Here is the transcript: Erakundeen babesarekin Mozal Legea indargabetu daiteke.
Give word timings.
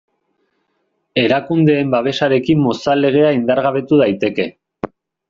Erakundeen 1.23 1.91
babesarekin 1.95 2.63
Mozal 2.69 3.05
Legea 3.07 3.29
indargabetu 3.41 4.01
daiteke. 4.03 4.49